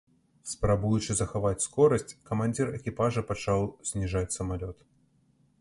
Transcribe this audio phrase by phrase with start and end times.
[0.51, 3.59] Спрабуючы захаваць скорасць, камандзір экіпажа пачаў
[3.91, 4.77] зніжаць самалёт.